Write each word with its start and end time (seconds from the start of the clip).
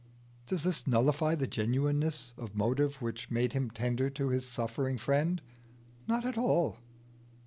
Does 0.47 0.63
this 0.63 0.87
nullify 0.87 1.35
the 1.35 1.45
genuineness 1.45 2.33
of 2.35 2.55
motive 2.55 3.03
which 3.03 3.29
made 3.29 3.53
him 3.53 3.69
tender 3.69 4.09
to 4.09 4.29
his 4.29 4.49
suffering 4.49 4.97
friend? 4.97 5.39
Not 6.07 6.25
at 6.25 6.39
all. 6.39 6.79